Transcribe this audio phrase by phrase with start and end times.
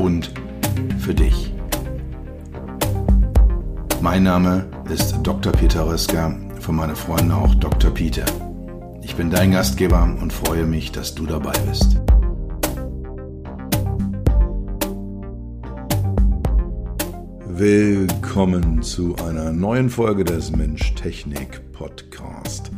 [0.00, 0.32] und
[0.98, 1.52] für dich.
[4.00, 5.52] Mein Name ist Dr.
[5.52, 7.90] Peter Röska, von meinen Freunden auch Dr.
[7.90, 8.24] Peter.
[9.02, 12.00] Ich bin dein Gastgeber und freue mich, dass du dabei bist.
[17.46, 22.70] Willkommen zu einer neuen Folge des Mensch-Technik-Podcast.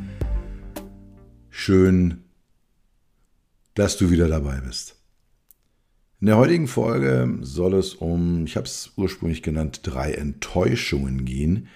[1.51, 2.25] Schön,
[3.75, 5.02] dass du wieder dabei bist.
[6.23, 11.67] In der heutigen Folge soll es um, ich habe es ursprünglich genannt, drei Enttäuschungen gehen,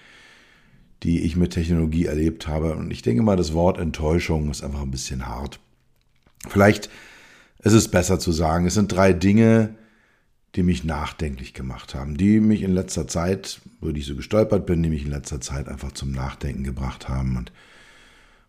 [1.02, 2.76] die ich mit Technologie erlebt habe.
[2.76, 5.58] Und ich denke mal, das Wort Enttäuschung ist einfach ein bisschen hart.
[6.46, 6.90] Vielleicht
[7.58, 9.74] ist es besser zu sagen, es sind drei Dinge,
[10.54, 14.80] die mich nachdenklich gemacht haben, die mich in letzter Zeit, wo ich so gestolpert bin,
[14.80, 17.36] die mich in letzter Zeit einfach zum Nachdenken gebracht haben.
[17.36, 17.50] Und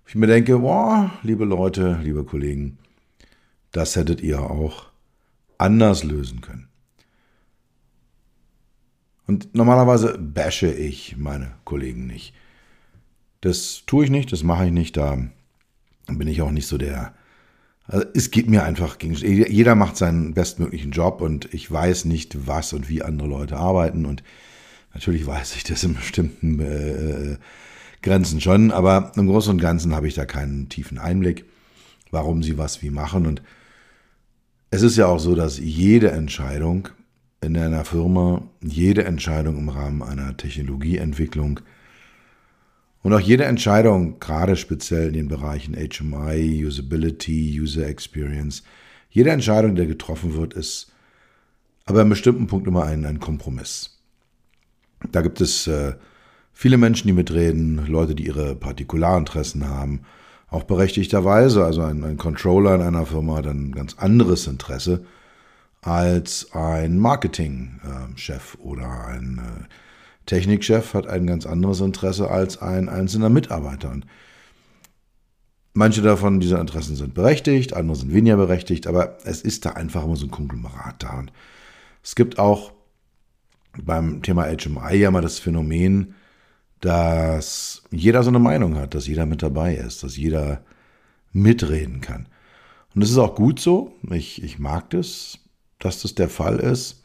[0.05, 2.77] ich mir denke, boah, liebe Leute, liebe Kollegen,
[3.71, 4.86] das hättet ihr auch
[5.57, 6.67] anders lösen können.
[9.27, 12.33] Und normalerweise bashe ich meine Kollegen nicht.
[13.41, 15.17] Das tue ich nicht, das mache ich nicht, da
[16.07, 17.13] bin ich auch nicht so der.
[17.85, 19.13] Also es geht mir einfach gegen.
[19.15, 24.05] Jeder macht seinen bestmöglichen Job und ich weiß nicht, was und wie andere Leute arbeiten.
[24.05, 24.23] Und
[24.93, 27.37] natürlich weiß ich das in bestimmten äh,
[28.01, 31.45] Grenzen schon, aber im Großen und Ganzen habe ich da keinen tiefen Einblick,
[32.11, 33.25] warum sie was wie machen.
[33.25, 33.41] Und
[34.69, 36.89] es ist ja auch so, dass jede Entscheidung
[37.41, 41.61] in einer Firma, jede Entscheidung im Rahmen einer Technologieentwicklung
[43.03, 48.63] und auch jede Entscheidung, gerade speziell in den Bereichen HMI, Usability, User Experience,
[49.09, 50.91] jede Entscheidung, die getroffen wird, ist
[51.85, 53.97] aber an bestimmten Punkt immer ein, ein Kompromiss.
[55.11, 55.93] Da gibt es äh,
[56.51, 60.01] viele Menschen, die mitreden, Leute, die ihre Partikularinteressen haben,
[60.49, 61.65] auch berechtigterweise.
[61.65, 65.05] Also ein, ein Controller in einer Firma hat ein ganz anderes Interesse
[65.81, 69.63] als ein Marketingchef oder ein äh,
[70.25, 73.89] Technikchef hat ein ganz anderes Interesse als ein einzelner Mitarbeiter.
[73.89, 74.05] Und
[75.73, 80.03] manche davon, dieser Interessen sind berechtigt, andere sind weniger berechtigt, aber es ist da einfach
[80.03, 81.17] immer so ein Konglomerat da.
[81.19, 81.31] Und
[82.03, 82.73] es gibt auch
[83.81, 86.15] beim Thema HMI ja mal das Phänomen,
[86.81, 90.61] dass jeder so eine Meinung hat, dass jeder mit dabei ist, dass jeder
[91.33, 92.27] mitreden kann.
[92.93, 93.93] Und das ist auch gut so.
[94.09, 95.39] Ich, ich mag das,
[95.79, 97.03] dass das der Fall ist.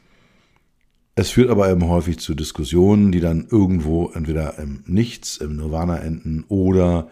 [1.14, 5.98] Es führt aber eben häufig zu Diskussionen, die dann irgendwo entweder im Nichts, im Nirvana
[5.98, 7.10] enden oder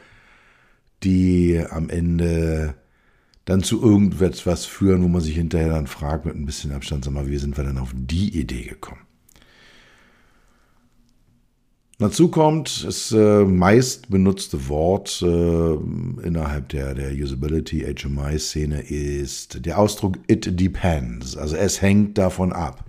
[1.02, 2.74] die am Ende
[3.44, 7.12] dann zu irgendetwas führen, wo man sich hinterher dann fragt mit ein bisschen Abstand, sag
[7.12, 9.00] mal, wie sind wir denn auf die Idee gekommen?
[12.00, 15.26] Dazu kommt, das äh, meist benutzte Wort äh,
[16.26, 21.36] innerhalb der, der Usability HMI-Szene ist der Ausdruck It depends.
[21.36, 22.86] Also es hängt davon ab.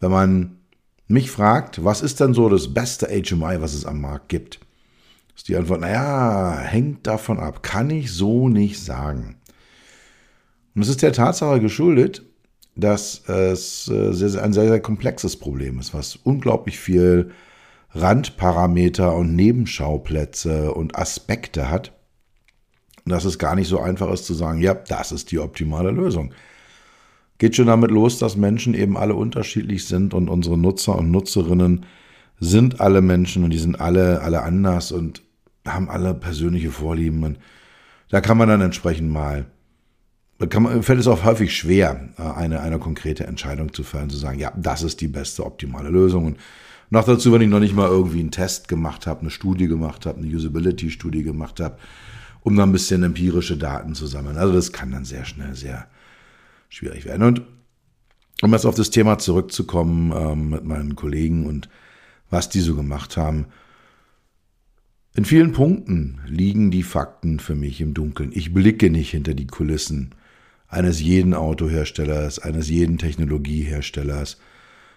[0.00, 0.56] Wenn man
[1.06, 4.58] mich fragt, was ist denn so das beste HMI, was es am Markt gibt,
[5.36, 7.62] ist die Antwort, naja, hängt davon ab.
[7.62, 9.36] Kann ich so nicht sagen.
[10.74, 12.24] Und es ist der Tatsache geschuldet,
[12.74, 17.30] dass es äh, sehr, sehr, ein sehr, sehr komplexes Problem ist, was unglaublich viel
[17.92, 21.92] Randparameter und Nebenschauplätze und Aspekte hat,
[23.04, 26.32] dass es gar nicht so einfach ist zu sagen, ja, das ist die optimale Lösung.
[27.38, 31.86] Geht schon damit los, dass Menschen eben alle unterschiedlich sind und unsere Nutzer und Nutzerinnen
[32.38, 35.22] sind alle Menschen und die sind alle, alle anders und
[35.66, 37.24] haben alle persönliche Vorlieben.
[37.24, 37.38] Und
[38.08, 39.46] da kann man dann entsprechend mal,
[40.48, 44.38] kann man, fällt es auch häufig schwer, eine, eine konkrete Entscheidung zu fällen, zu sagen,
[44.38, 46.26] ja, das ist die beste optimale Lösung.
[46.26, 46.38] Und
[46.90, 50.06] noch dazu, wenn ich noch nicht mal irgendwie einen Test gemacht habe, eine Studie gemacht
[50.06, 51.78] habe, eine Usability-Studie gemacht habe,
[52.42, 54.36] um dann ein bisschen empirische Daten zu sammeln.
[54.36, 55.86] Also das kann dann sehr schnell sehr
[56.68, 57.22] schwierig werden.
[57.22, 57.42] Und
[58.42, 61.68] um jetzt auf das Thema zurückzukommen ähm, mit meinen Kollegen und
[62.30, 63.46] was die so gemacht haben.
[65.14, 68.30] In vielen Punkten liegen die Fakten für mich im Dunkeln.
[68.32, 70.14] Ich blicke nicht hinter die Kulissen
[70.68, 74.38] eines jeden Autoherstellers, eines jeden Technologieherstellers.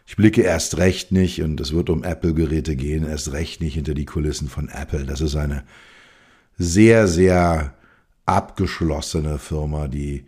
[0.05, 3.93] Ich blicke erst recht nicht, und es wird um Apple-Geräte gehen, erst recht nicht hinter
[3.93, 5.05] die Kulissen von Apple.
[5.05, 5.63] Das ist eine
[6.57, 7.73] sehr, sehr
[8.25, 10.25] abgeschlossene Firma, die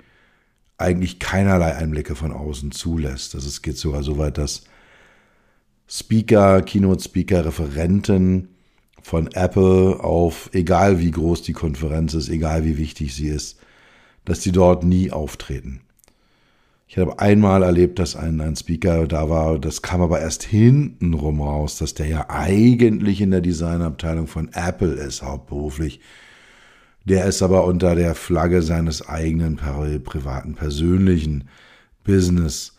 [0.78, 3.36] eigentlich keinerlei Einblicke von außen zulässt.
[3.36, 4.64] Also es geht sogar so weit, dass
[5.88, 8.50] Speaker, Keynote-Speaker, Referenten
[9.02, 13.60] von Apple auf, egal wie groß die Konferenz ist, egal wie wichtig sie ist,
[14.26, 15.82] dass die dort nie auftreten.
[16.88, 21.42] Ich habe einmal erlebt, dass ein, ein Speaker da war, das kam aber erst hintenrum
[21.42, 26.00] raus, dass der ja eigentlich in der Designabteilung von Apple ist, hauptberuflich.
[27.04, 29.58] Der ist aber unter der Flagge seines eigenen
[30.04, 31.50] privaten, persönlichen
[32.04, 32.78] Business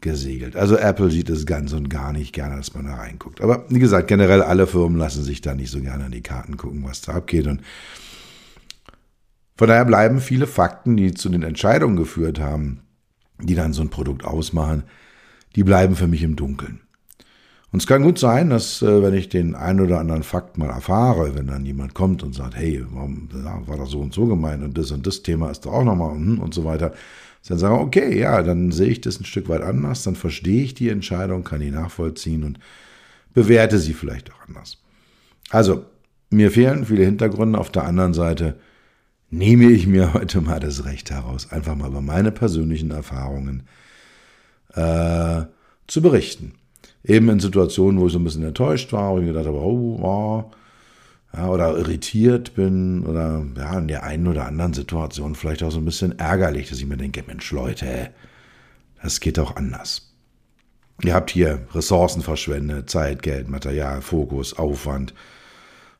[0.00, 0.54] gesegelt.
[0.56, 3.40] Also Apple sieht es ganz und gar nicht gerne, dass man da reinguckt.
[3.40, 6.56] Aber wie gesagt, generell alle Firmen lassen sich da nicht so gerne an die Karten
[6.56, 7.48] gucken, was da abgeht.
[7.48, 7.62] Und
[9.56, 12.82] von daher bleiben viele Fakten, die zu den Entscheidungen geführt haben,
[13.40, 14.84] die dann so ein Produkt ausmachen,
[15.56, 16.80] die bleiben für mich im Dunkeln.
[17.70, 20.70] Und es kann gut sein, dass äh, wenn ich den einen oder anderen Fakt mal
[20.70, 23.28] erfahre, wenn dann jemand kommt und sagt, hey, warum
[23.66, 26.14] war das so und so gemeint und das und das Thema ist da auch nochmal
[26.14, 26.94] hm, und so weiter,
[27.46, 30.62] dann sage ich, okay, ja, dann sehe ich das ein Stück weit anders, dann verstehe
[30.62, 32.58] ich die Entscheidung, kann die nachvollziehen und
[33.34, 34.78] bewerte sie vielleicht auch anders.
[35.50, 35.84] Also,
[36.30, 37.58] mir fehlen viele Hintergründe.
[37.58, 38.58] Auf der anderen Seite
[39.30, 43.64] nehme ich mir heute mal das Recht heraus, einfach mal über meine persönlichen Erfahrungen
[44.74, 45.42] äh,
[45.86, 46.54] zu berichten.
[47.04, 49.98] Eben in Situationen, wo ich so ein bisschen enttäuscht war, wo ich gedacht habe, oh,
[50.02, 50.50] oh
[51.34, 55.78] ja, oder irritiert bin oder ja, in der einen oder anderen Situation vielleicht auch so
[55.78, 58.10] ein bisschen ärgerlich, dass ich mir denke, Mensch Leute,
[59.02, 60.14] das geht auch anders.
[61.02, 65.14] Ihr habt hier Ressourcen verschwendet, Zeit, Geld, Material, Fokus, Aufwand.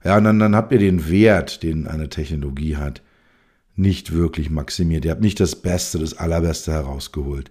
[0.03, 3.03] Ja, und dann, dann habt ihr den Wert, den eine Technologie hat,
[3.79, 5.05] nicht wirklich maximiert.
[5.05, 7.51] Ihr habt nicht das Beste, das Allerbeste herausgeholt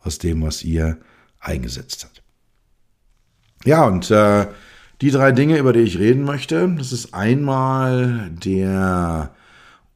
[0.00, 0.98] aus dem, was ihr
[1.40, 2.22] eingesetzt habt.
[3.64, 4.46] Ja, und äh,
[5.00, 9.34] die drei Dinge, über die ich reden möchte, das ist einmal der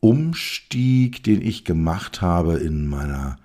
[0.01, 3.37] Umstieg, den ich gemacht habe in meiner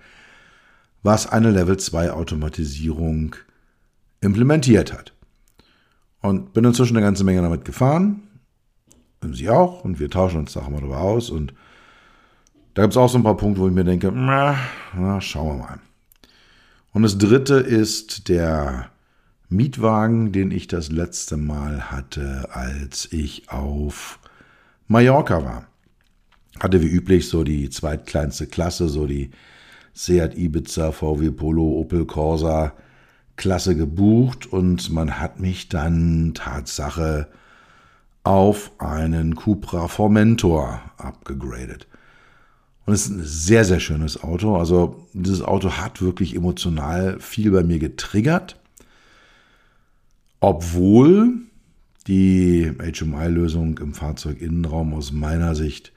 [1.03, 3.35] was eine Level 2 Automatisierung
[4.21, 5.13] implementiert hat.
[6.21, 8.23] Und bin inzwischen eine ganze Menge damit gefahren.
[9.31, 9.83] Sie auch.
[9.83, 11.29] Und wir tauschen uns da auch mal drüber aus.
[11.29, 11.53] Und
[12.73, 14.57] da gibt es auch so ein paar Punkte, wo ich mir denke, na,
[15.21, 15.79] schauen wir mal.
[16.93, 18.89] Und das dritte ist der
[19.49, 24.19] Mietwagen, den ich das letzte Mal hatte, als ich auf
[24.87, 25.67] Mallorca war.
[26.59, 29.31] Hatte wie üblich so die zweitkleinste Klasse, so die
[29.93, 32.73] Seat Ibiza, VW Polo, Opel Corsa
[33.37, 37.27] Klasse gebucht und man hat mich dann Tatsache
[38.23, 41.87] auf einen Cupra Formentor abgegradet.
[42.85, 44.55] Und es ist ein sehr, sehr schönes Auto.
[44.55, 48.57] Also dieses Auto hat wirklich emotional viel bei mir getriggert
[50.45, 51.39] obwohl
[52.05, 55.91] die HMI-Lösung im Fahrzeuginnenraum aus meiner Sicht,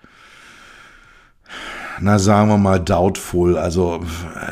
[2.01, 4.03] na sagen wir mal, doubtful, also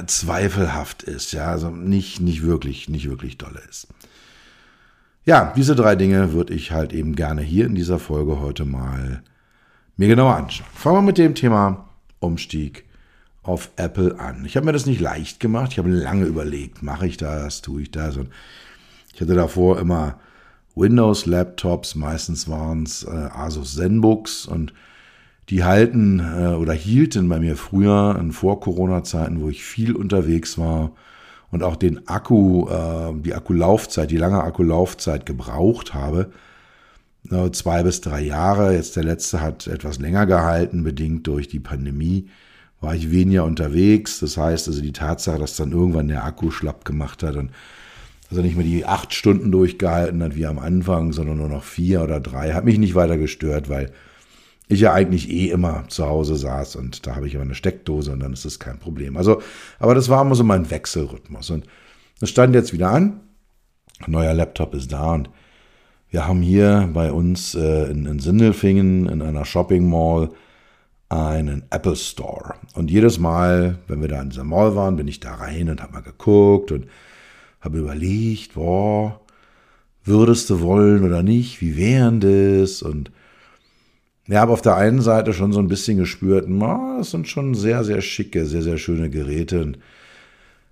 [0.07, 3.89] zweifelhaft ist, ja, also nicht, nicht wirklich, nicht wirklich dolle ist.
[5.25, 9.23] Ja, diese drei Dinge würde ich halt eben gerne hier in dieser Folge heute mal
[9.97, 10.69] mir genauer anschauen.
[10.75, 11.89] Fangen wir mit dem Thema
[12.21, 12.85] Umstieg
[13.43, 14.45] auf Apple an.
[14.45, 17.81] Ich habe mir das nicht leicht gemacht, ich habe lange überlegt, mache ich das, tue
[17.81, 18.29] ich das und
[19.17, 20.19] ich hatte davor immer
[20.75, 24.75] Windows-Laptops, meistens waren es äh, Asus ZenBooks und
[25.49, 30.93] die halten äh, oder hielten bei mir früher in Vor-Corona-Zeiten, wo ich viel unterwegs war
[31.51, 36.31] und auch den Akku, äh, die Akkulaufzeit, die lange Akkulaufzeit gebraucht habe,
[37.53, 38.75] zwei bis drei Jahre.
[38.75, 42.29] Jetzt der letzte hat etwas länger gehalten, bedingt durch die Pandemie
[42.83, 44.21] war ich weniger unterwegs.
[44.21, 47.51] Das heißt also die Tatsache, dass dann irgendwann der Akku schlapp gemacht hat und
[48.33, 52.03] er nicht mehr die acht Stunden durchgehalten hat wie am Anfang, sondern nur noch vier
[52.03, 52.53] oder drei.
[52.53, 53.93] Hat mich nicht weiter gestört, weil
[54.69, 58.11] ich ja eigentlich eh immer zu Hause saß und da habe ich immer eine Steckdose
[58.11, 59.17] und dann ist das kein Problem.
[59.17, 59.41] Also,
[59.79, 61.67] aber das war immer so mein Wechselrhythmus und
[62.19, 63.21] das stand jetzt wieder an.
[64.05, 65.31] Ein neuer Laptop ist da und
[66.09, 70.31] Wir haben hier bei uns äh, in, in Sindelfingen in einer Shopping Mall
[71.09, 72.55] einen Apple Store.
[72.75, 75.83] Und jedes Mal, wenn wir da in dieser Mall waren, bin ich da rein und
[75.83, 76.87] habe mal geguckt und
[77.67, 79.21] habe überlegt, boah,
[80.05, 82.81] würdest du wollen oder nicht, wie wären das?
[82.81, 83.11] Und
[84.27, 87.55] ja, habe auf der einen Seite schon so ein bisschen gespürt, oh, das sind schon
[87.55, 89.63] sehr, sehr schicke, sehr, sehr schöne Geräte.
[89.63, 89.79] Und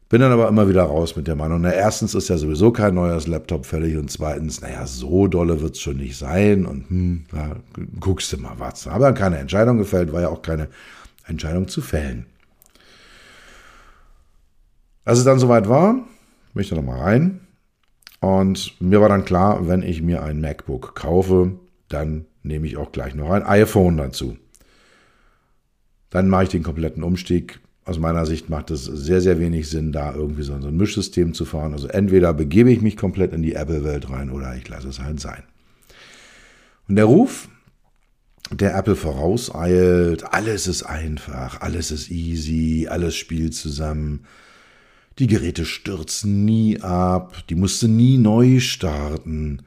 [0.08, 2.94] bin dann aber immer wieder raus mit der Meinung, na, erstens ist ja sowieso kein
[2.94, 7.24] neues Laptop fällig und zweitens, naja, so dolle wird es schon nicht sein und hm,
[7.32, 7.56] ja,
[8.00, 8.84] guckst du mal was.
[8.84, 10.68] Dann keine Entscheidung gefällt, war ja auch keine
[11.26, 12.26] Entscheidung zu fällen.
[15.04, 15.96] Als es dann soweit war,
[16.54, 17.40] bin ich da nochmal rein
[18.20, 21.58] und mir war dann klar, wenn ich mir ein MacBook kaufe,
[21.88, 24.38] dann nehme ich auch gleich noch ein iPhone dazu.
[26.10, 29.92] Dann mache ich den kompletten Umstieg aus meiner Sicht macht es sehr, sehr wenig Sinn,
[29.92, 31.74] da irgendwie so ein Mischsystem zu fahren.
[31.74, 35.20] Also entweder begebe ich mich komplett in die Apple-Welt rein oder ich lasse es halt
[35.20, 35.42] sein.
[36.88, 37.48] Und der Ruf,
[38.50, 44.24] der Apple vorauseilt, alles ist einfach, alles ist easy, alles spielt zusammen.
[45.18, 49.62] Die Geräte stürzen nie ab, die musste nie neu starten.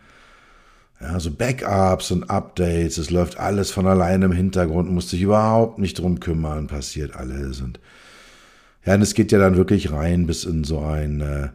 [0.99, 5.77] Ja, so Backups und Updates, es läuft alles von alleine im Hintergrund, muss sich überhaupt
[5.77, 7.61] nicht drum kümmern, passiert alles.
[7.61, 7.79] Und
[8.83, 11.49] ja, und es geht ja dann wirklich rein bis in so ein äh,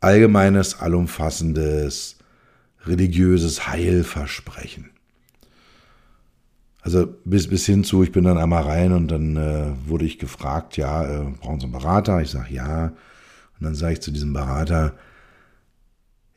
[0.00, 2.16] allgemeines, allumfassendes,
[2.86, 4.90] religiöses Heilversprechen.
[6.82, 10.18] Also bis, bis hin zu, ich bin dann einmal rein und dann äh, wurde ich
[10.18, 12.20] gefragt, ja, äh, brauchen Sie einen Berater?
[12.22, 12.86] Ich sage ja.
[12.86, 14.94] Und dann sage ich zu diesem Berater,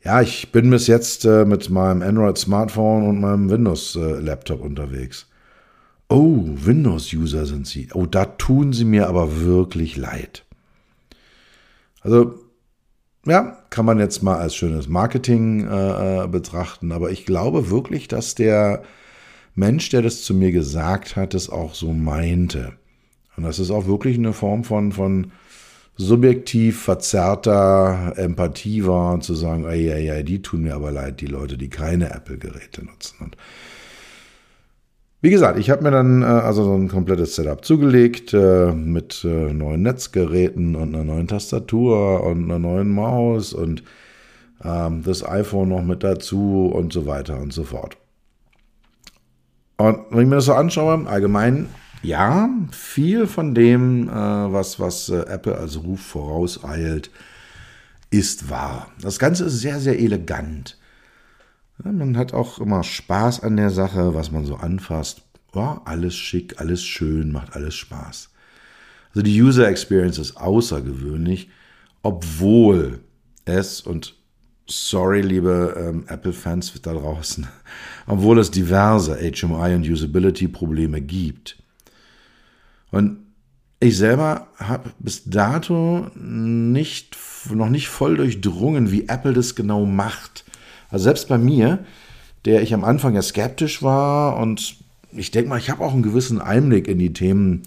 [0.02, 5.26] ja, ich bin bis jetzt äh, mit meinem Android-Smartphone und meinem Windows-Laptop unterwegs.
[6.10, 7.88] Oh, Windows-User sind Sie.
[7.94, 10.44] Oh, da tun Sie mir aber wirklich leid.
[12.02, 12.34] Also,
[13.24, 18.06] ja, kann man jetzt mal als schönes Marketing äh, äh, betrachten, aber ich glaube wirklich,
[18.06, 18.82] dass der
[19.54, 22.72] Mensch, der das zu mir gesagt hat, es auch so meinte.
[23.36, 25.32] Und das ist auch wirklich eine Form von, von
[25.96, 31.26] subjektiv verzerrter Empathie war, zu sagen, ey, ey, ey, die tun mir aber leid, die
[31.26, 33.16] Leute, die keine Apple-Geräte nutzen.
[33.20, 33.36] Und
[35.20, 39.24] wie gesagt, ich habe mir dann äh, also so ein komplettes Setup zugelegt äh, mit
[39.24, 43.84] äh, neuen Netzgeräten und einer neuen Tastatur und einer neuen Maus und
[44.62, 47.96] ähm, das iPhone noch mit dazu und so weiter und so fort.
[49.76, 51.68] Und wenn ich mir das so anschaue, allgemein,
[52.02, 57.10] ja, viel von dem, äh, was, was äh, Apple als Ruf vorauseilt,
[58.10, 58.88] ist wahr.
[59.00, 60.78] Das Ganze ist sehr, sehr elegant.
[61.84, 65.22] Ja, man hat auch immer Spaß an der Sache, was man so anfasst.
[65.54, 68.30] Ja, alles schick, alles schön, macht alles Spaß.
[69.10, 71.48] Also die User Experience ist außergewöhnlich,
[72.02, 73.00] obwohl
[73.44, 74.14] es, und
[74.66, 77.46] sorry, liebe ähm, Apple-Fans da draußen,
[78.06, 81.56] obwohl es diverse HMI und Usability-Probleme gibt.
[82.90, 83.18] Und
[83.80, 87.16] ich selber habe bis dato nicht,
[87.52, 90.44] noch nicht voll durchdrungen, wie Apple das genau macht.
[90.90, 91.84] Also selbst bei mir,
[92.44, 94.76] der ich am Anfang ja skeptisch war und
[95.12, 97.62] ich denke mal, ich habe auch einen gewissen Einblick in die Themen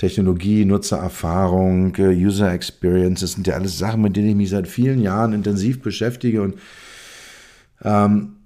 [0.00, 3.20] Technologie, Nutzererfahrung, äh, User Experience.
[3.20, 6.54] Das sind ja alles Sachen, mit denen ich mich seit vielen Jahren intensiv beschäftige und
[7.82, 8.36] ähm,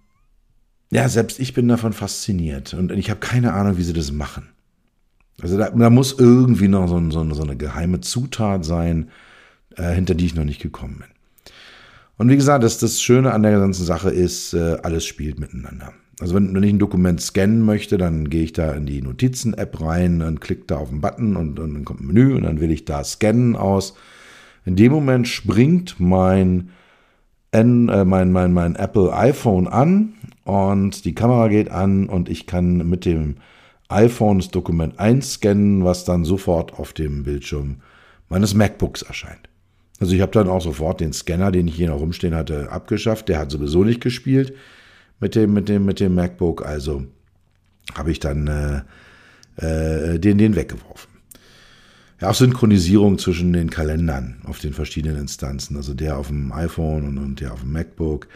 [0.91, 4.49] ja, selbst ich bin davon fasziniert und ich habe keine Ahnung, wie sie das machen.
[5.41, 9.11] Also da, da muss irgendwie noch so, so, so, eine geheime Zutat sein,
[9.77, 11.09] äh, hinter die ich noch nicht gekommen bin.
[12.17, 15.93] Und wie gesagt, das, das Schöne an der ganzen Sache ist, äh, alles spielt miteinander.
[16.21, 19.81] Also wenn, wenn ich ein Dokument scannen möchte, dann gehe ich da in die Notizen-App
[19.81, 22.61] rein und klicke da auf den Button und, und, dann kommt ein Menü und dann
[22.61, 23.95] wähle ich da Scannen aus.
[24.65, 26.71] In dem Moment springt mein,
[27.51, 32.47] N, äh, mein, mein, mein Apple iPhone an und die Kamera geht an und ich
[32.47, 33.37] kann mit dem
[33.89, 37.77] iPhone das Dokument einscannen, was dann sofort auf dem Bildschirm
[38.29, 39.49] meines MacBooks erscheint.
[40.01, 43.29] Also ich habe dann auch sofort den Scanner, den ich hier noch rumstehen hatte, abgeschafft.
[43.29, 44.55] Der hat sowieso nicht gespielt
[45.21, 46.65] mit dem, mit dem, mit dem MacBook.
[46.65, 47.05] Also
[47.95, 48.83] habe ich dann äh,
[49.57, 51.11] äh, den, den weggeworfen.
[52.21, 55.77] Ja, auch Synchronisierung zwischen den Kalendern auf den verschiedenen Instanzen.
[55.77, 58.29] Also der auf dem iPhone und, und der auf dem MacBook.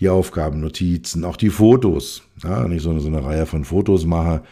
[0.00, 2.22] Die Aufgaben, Notizen, auch die Fotos.
[2.42, 4.42] Ja, wenn ich so eine, so eine Reihe von Fotos mache.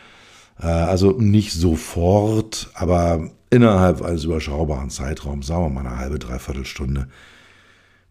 [0.61, 6.65] Äh, also nicht sofort, aber innerhalb eines überschaubaren Zeitraums, sagen wir mal eine halbe, dreiviertel
[6.65, 7.09] Stunde,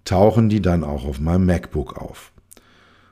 [0.03, 2.31] tauchen die dann auch auf meinem MacBook auf.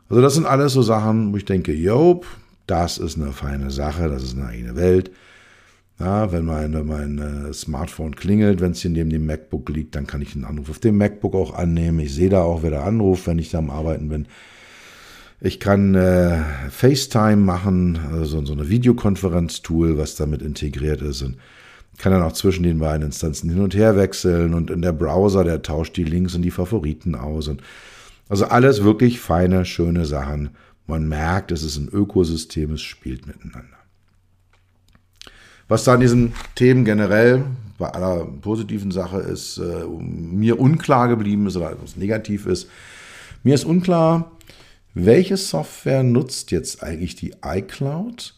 [0.10, 2.26] Also das sind alles so Sachen, wo ich denke, Job,
[2.66, 5.12] das ist eine feine Sache, das ist eine eigene Welt.
[6.00, 10.06] Ja, wenn mein, mein äh, Smartphone klingelt, wenn es hier neben dem MacBook liegt, dann
[10.06, 12.00] kann ich einen Anruf auf dem MacBook auch annehmen.
[12.00, 14.28] Ich sehe da auch, wer da anruft, wenn ich da am Arbeiten bin.
[15.42, 21.38] Ich kann äh, FaceTime machen, also so eine Videokonferenz-Tool, was damit integriert ist und
[21.98, 25.44] kann dann auch zwischen den beiden Instanzen hin und her wechseln und in der Browser,
[25.44, 27.62] der tauscht die Links und die Favoriten aus und
[28.30, 30.52] also alles wirklich feine, schöne Sachen.
[30.86, 33.78] Man merkt, es ist ein Ökosystem, es spielt miteinander.
[35.68, 37.44] Was da an diesen Themen generell
[37.78, 42.70] bei aller positiven Sache ist, äh, mir unklar geblieben ist oder was negativ ist,
[43.44, 44.32] mir ist unklar,
[44.94, 48.34] welche Software nutzt jetzt eigentlich die iCloud,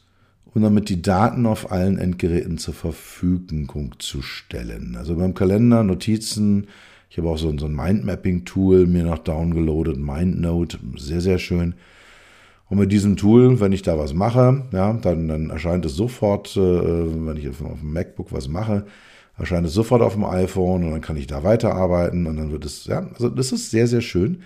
[0.53, 4.95] um damit die Daten auf allen Endgeräten zur Verfügung zu stellen.
[4.97, 6.67] Also beim Kalender, Notizen,
[7.09, 11.73] ich habe auch so, ein Mindmapping-Tool mir noch downgeloadet, MindNote, sehr, sehr schön.
[12.69, 16.55] Und mit diesem Tool, wenn ich da was mache, ja, dann, dann erscheint es sofort,
[16.55, 18.85] äh, wenn ich auf dem MacBook was mache,
[19.39, 22.65] erscheint es sofort auf dem iPhone und dann kann ich da weiterarbeiten und dann wird
[22.65, 24.43] es, ja, also das ist sehr, sehr schön.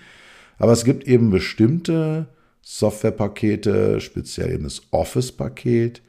[0.58, 2.28] Aber es gibt eben bestimmte
[2.62, 6.00] Softwarepakete, speziell eben das Office-Paket,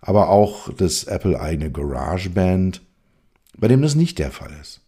[0.00, 2.82] aber auch das Apple-eigene GarageBand,
[3.56, 4.83] bei dem das nicht der Fall ist.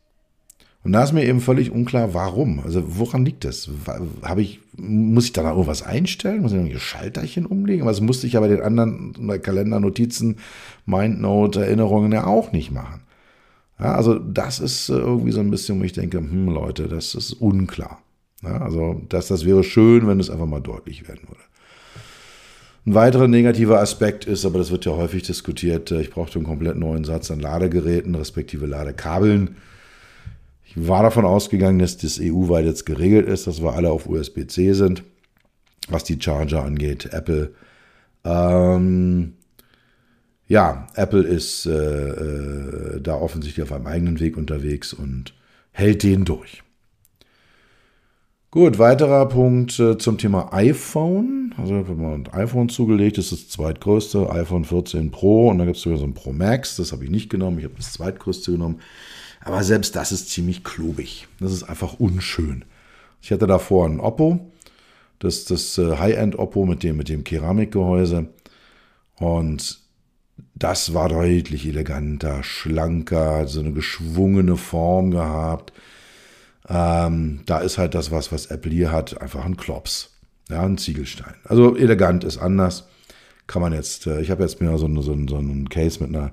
[0.87, 2.61] Und da ist mir eben völlig unklar, warum.
[2.61, 3.69] Also woran liegt das?
[4.23, 6.43] Habe ich, muss ich da noch irgendwas einstellen?
[6.43, 7.83] Muss ich ein Schalterchen umlegen?
[7.83, 10.37] Aber das musste ich ja bei den anderen Kalender, Notizen,
[10.85, 13.01] Mindnote, Erinnerungen ja auch nicht machen.
[13.81, 17.17] Ja, also das ist äh, irgendwie so ein bisschen, wo ich denke, hm, Leute, das
[17.17, 17.99] ist unklar.
[18.45, 21.43] Ja, also das, das wäre schön, wenn es einfach mal deutlich werden würde.
[22.87, 26.47] Ein weiterer negativer Aspekt ist, aber das wird ja häufig diskutiert, äh, ich brauchte einen
[26.47, 29.57] komplett neuen Satz an Ladegeräten, respektive Ladekabeln
[30.77, 35.03] war davon ausgegangen, dass das EU-weit jetzt geregelt ist, dass wir alle auf USB-C sind,
[35.89, 37.07] was die Charger angeht.
[37.13, 37.55] Apple.
[38.25, 39.33] Ähm,
[40.47, 45.35] ja, Apple ist äh, äh, da offensichtlich auf einem eigenen Weg unterwegs und
[45.73, 46.63] hält den durch.
[48.53, 51.55] Gut, weiterer Punkt äh, zum Thema iPhone.
[51.59, 55.77] Also wenn man ein iPhone zugelegt, ist das zweitgrößte, iPhone 14 Pro und dann gibt
[55.77, 58.53] es sogar so ein Pro Max, das habe ich nicht genommen, ich habe das zweitgrößte
[58.53, 58.81] genommen.
[59.41, 61.27] Aber selbst das ist ziemlich klobig.
[61.41, 62.65] Das ist einfach unschön.
[63.21, 64.41] Ich hatte davor ein Oppo,
[65.19, 68.29] das, das äh, High-End Oppo mit dem, mit dem Keramikgehäuse.
[69.17, 69.81] Und
[70.55, 75.73] das war deutlich eleganter, schlanker, so eine geschwungene Form gehabt.
[76.69, 80.13] Ähm, da ist halt das, was, was Apple hier hat, einfach ein Klops.
[80.49, 81.35] Ja, ein Ziegelstein.
[81.45, 82.89] Also elegant ist anders.
[83.47, 86.33] Kann man jetzt, äh, ich habe jetzt mir so, so, so einen Case mit einer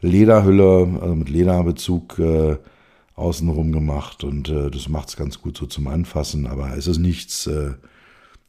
[0.00, 2.56] Lederhülle, also mit Lederbezug äh,
[3.16, 6.98] außenrum gemacht und äh, das macht es ganz gut so zum Anfassen, aber es ist
[6.98, 7.74] nichts, äh,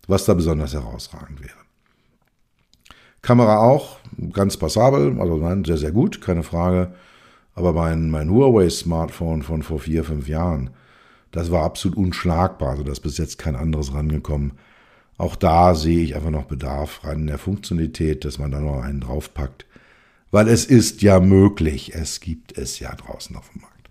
[0.07, 1.53] was da besonders herausragend wäre.
[3.21, 3.97] Kamera auch
[4.33, 6.93] ganz passabel, also nein, sehr, sehr gut, keine Frage.
[7.55, 10.71] Aber mein, mein Huawei-Smartphone von vor vier, fünf Jahren,
[11.35, 12.71] das war absolut unschlagbar.
[12.71, 14.53] Also da bis jetzt kein anderes rangekommen.
[15.17, 19.01] Auch da sehe ich einfach noch Bedarf an der Funktionalität, dass man da noch einen
[19.01, 19.65] draufpackt
[20.35, 21.95] weil es ist ja möglich.
[21.95, 23.89] Es gibt es ja draußen auf dem Markt.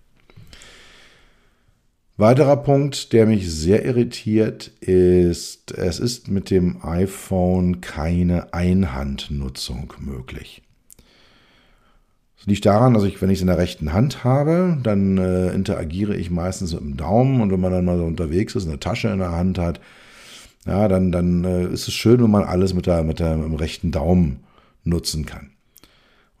[2.17, 10.61] Weiterer Punkt, der mich sehr irritiert, ist, es ist mit dem iPhone keine Einhandnutzung möglich.
[12.45, 16.15] Liegt daran, dass ich, wenn ich es in der rechten Hand habe, dann äh, interagiere
[16.15, 19.07] ich meistens mit dem Daumen und wenn man dann mal so unterwegs ist, eine Tasche
[19.07, 19.79] in der Hand hat,
[20.67, 23.45] ja, dann, dann äh, ist es schön, wenn man alles mit, der, mit, der, mit
[23.45, 24.43] dem rechten Daumen
[24.83, 25.51] nutzen kann.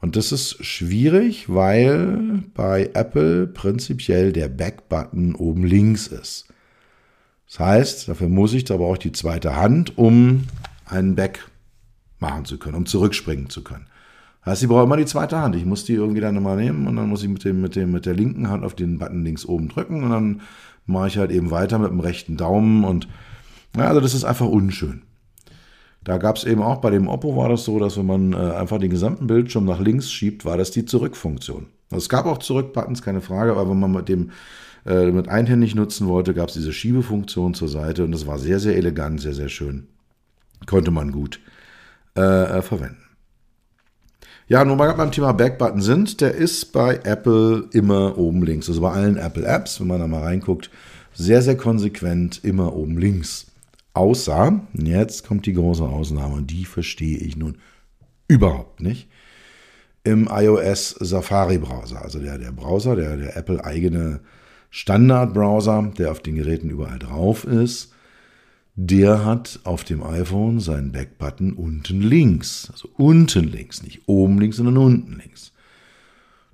[0.01, 6.45] Und das ist schwierig, weil bei Apple prinzipiell der Back-Button oben links ist.
[7.47, 10.43] Das heißt, dafür muss ich, da brauche ich die zweite Hand, um
[10.85, 11.49] einen Back
[12.19, 13.87] machen zu können, um zurückspringen zu können.
[14.45, 15.55] Heißt, ich brauche immer die zweite Hand.
[15.55, 17.91] Ich muss die irgendwie dann nochmal nehmen und dann muss ich mit, dem, mit, dem,
[17.91, 20.41] mit der linken Hand auf den Button links oben drücken und dann
[20.85, 23.07] mache ich halt eben weiter mit dem rechten Daumen und
[23.75, 25.01] ja, also das ist einfach unschön.
[26.03, 28.35] Da gab es eben auch bei dem Oppo war das so, dass wenn man äh,
[28.35, 31.65] einfach den gesamten Bildschirm nach links schiebt, war das die Zurückfunktion.
[31.89, 34.29] Also es gab auch Zurückbuttons, keine Frage, aber wenn man mit dem
[34.85, 38.59] äh, mit einhändig nutzen wollte, gab es diese Schiebefunktion zur Seite und das war sehr,
[38.59, 39.87] sehr elegant, sehr, sehr schön.
[40.67, 41.39] Konnte man gut
[42.15, 43.04] äh, äh verwenden.
[44.47, 48.69] Ja, nur mal beim Thema Backbutton sind, der ist bei Apple immer oben links.
[48.69, 50.69] Also bei allen Apple Apps, wenn man da mal reinguckt,
[51.15, 53.47] sehr, sehr konsequent immer oben links.
[53.95, 57.57] Außer, jetzt kommt die große Ausnahme und die verstehe ich nun
[58.27, 59.07] überhaupt nicht,
[60.03, 64.19] im iOS Safari Browser, also der, der Browser, der, der Apple eigene
[64.69, 67.94] Standard-Browser, der auf den Geräten überall drauf ist,
[68.75, 72.69] der hat auf dem iPhone seinen Backbutton unten links.
[72.71, 75.53] Also unten links, nicht oben links, sondern unten links.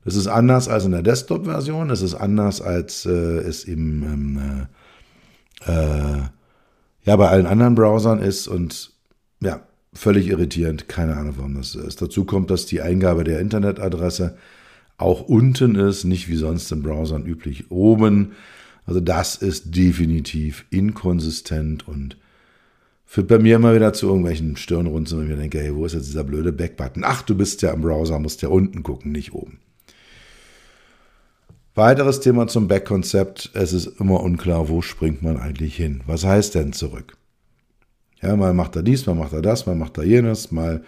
[0.05, 4.67] Das ist anders als in der Desktop-Version, das ist anders als äh, es im ähm,
[5.65, 6.21] äh,
[7.03, 8.91] ja bei allen anderen Browsern ist und
[9.41, 9.61] ja,
[9.93, 10.87] völlig irritierend.
[10.87, 12.01] Keine Ahnung, warum das ist.
[12.01, 14.37] Dazu kommt, dass die Eingabe der Internetadresse
[14.97, 18.33] auch unten ist, nicht wie sonst in Browsern üblich oben.
[18.85, 22.17] Also das ist definitiv inkonsistent und
[23.05, 25.93] führt bei mir immer wieder zu irgendwelchen Stirnrunzeln, wenn ich mir denke, hey, wo ist
[25.93, 27.03] jetzt dieser blöde Backbutton?
[27.05, 29.59] Ach, du bist ja im Browser, musst ja unten gucken, nicht oben.
[31.73, 33.51] Weiteres Thema zum Back-Konzept.
[33.53, 36.01] Es ist immer unklar, wo springt man eigentlich hin?
[36.05, 37.15] Was heißt denn zurück?
[38.21, 40.83] Ja, mal macht er dies, mal macht er das, mal macht er jenes, mal,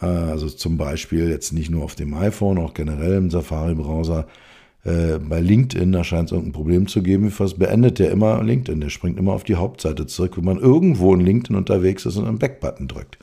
[0.00, 4.26] äh, also zum Beispiel jetzt nicht nur auf dem iPhone, auch generell im Safari-Browser.
[4.84, 7.30] Äh, bei LinkedIn, da scheint es irgendein Problem zu geben.
[7.30, 8.80] Fast beendet der immer LinkedIn.
[8.80, 12.26] Der springt immer auf die Hauptseite zurück, wenn man irgendwo in LinkedIn unterwegs ist und
[12.26, 13.18] einen Back-Button drückt.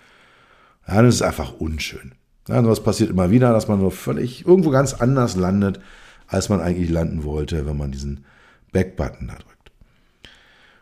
[0.88, 2.14] Ja, das ist einfach unschön.
[2.48, 5.80] Ja, was passiert immer wieder, dass man nur völlig irgendwo ganz anders landet,
[6.28, 8.26] als man eigentlich landen wollte, wenn man diesen
[8.72, 9.60] Back-Button da drückt.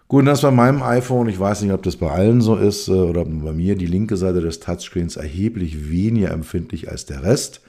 [0.07, 2.91] Gut, das bei meinem iPhone, ich weiß nicht, ob das bei allen so ist äh,
[2.91, 7.61] oder bei mir, die linke Seite des Touchscreens erheblich weniger empfindlich als der Rest.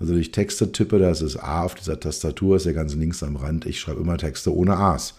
[0.00, 3.22] Also wenn ich Texte tippe, das ist A auf dieser Tastatur, ist ja ganz links
[3.22, 3.66] am Rand.
[3.66, 5.14] Ich schreibe immer Texte ohne A's,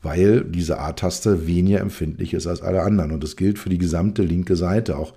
[0.00, 3.10] weil diese A-Taste weniger empfindlich ist als alle anderen.
[3.10, 4.96] Und das gilt für die gesamte linke Seite.
[4.96, 5.14] Auch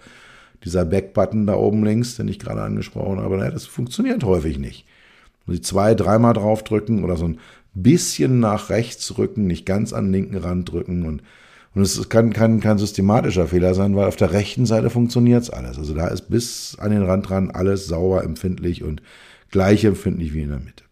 [0.64, 4.86] dieser Back-Button da oben links, den ich gerade angesprochen habe, naja, das funktioniert häufig nicht.
[5.46, 7.40] Muss ich zwei, dreimal draufdrücken oder so ein
[7.76, 11.22] bisschen nach rechts rücken, nicht ganz an den linken Rand drücken und
[11.76, 15.50] und es kann, kann kein systematischer Fehler sein, weil auf der rechten Seite funktioniert es
[15.50, 15.78] alles.
[15.78, 19.02] Also da ist bis an den Rand dran alles sauber empfindlich und
[19.52, 20.86] gleich empfindlich wie in der Mitte.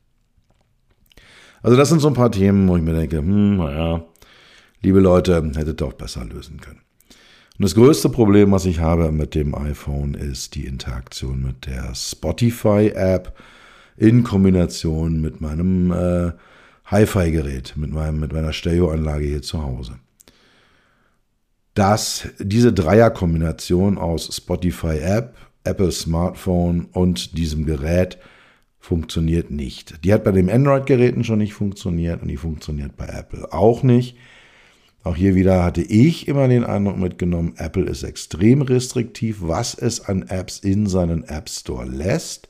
[1.61, 4.03] Also das sind so ein paar Themen, wo ich mir denke, hm, naja,
[4.81, 6.81] liebe Leute, hättet auch besser lösen können.
[7.57, 11.95] Und das größte Problem, was ich habe mit dem iPhone, ist die Interaktion mit der
[11.95, 13.37] Spotify-App
[13.95, 16.31] in Kombination mit meinem äh,
[16.85, 19.93] Hi-Fi-Gerät, mit, meinem, mit meiner Stereoanlage hier zu Hause.
[21.73, 28.17] Dass diese Dreierkombination aus Spotify-App, Apple Smartphone und diesem Gerät
[28.79, 30.03] funktioniert nicht.
[30.03, 34.17] Die hat bei den Android-Geräten schon nicht funktioniert und die funktioniert bei Apple auch nicht.
[35.03, 40.01] Auch hier wieder hatte ich immer den Eindruck mitgenommen, Apple ist extrem restriktiv, was es
[40.01, 42.49] an Apps in seinen App Store lässt.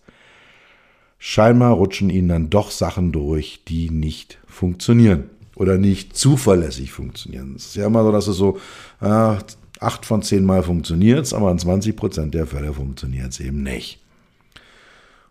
[1.17, 7.53] Scheinbar rutschen ihnen dann doch Sachen durch, die nicht funktionieren oder nicht zuverlässig funktionieren.
[7.55, 8.57] Es ist ja immer so, dass es so
[9.01, 9.35] äh,
[9.79, 13.99] acht von zehn Mal funktioniert, aber in 20 Prozent der Fälle funktioniert es eben nicht.